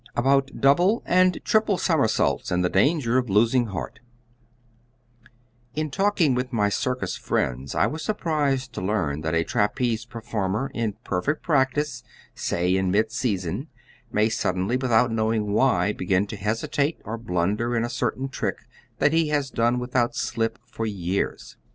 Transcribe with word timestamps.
II 0.01 0.11
ABOUT 0.21 0.59
DOUBLE 0.61 1.03
AND 1.05 1.39
TRIPLE 1.45 1.77
SOMERSAULTS 1.77 2.49
AND 2.49 2.65
THE 2.65 2.71
DANGER 2.71 3.19
OF 3.19 3.29
LOSING 3.29 3.67
HEART 3.67 3.99
IN 5.75 5.91
talking 5.91 6.33
with 6.33 6.51
my 6.51 6.69
circus 6.69 7.15
friends 7.15 7.75
I 7.75 7.85
was 7.85 8.03
surprised 8.03 8.73
to 8.73 8.81
learn 8.81 9.21
that 9.21 9.35
a 9.35 9.43
trapeze 9.43 10.05
performer 10.05 10.71
in 10.73 10.93
perfect 11.03 11.43
practice, 11.43 12.03
say 12.33 12.75
in 12.75 12.89
mid 12.89 13.11
season, 13.11 13.67
may 14.11 14.27
suddenly, 14.27 14.75
without 14.75 15.11
knowing 15.11 15.53
why, 15.53 15.93
begin 15.93 16.25
to 16.25 16.35
hesitate 16.35 16.99
or 17.05 17.15
blunder 17.19 17.77
in 17.77 17.83
a 17.83 17.87
certain 17.87 18.27
trick 18.27 18.57
that 18.97 19.13
he 19.13 19.27
has 19.27 19.51
done 19.51 19.77
without 19.77 20.15
a 20.15 20.17
slip 20.17 20.57
for 20.65 20.87
years. 20.87 21.57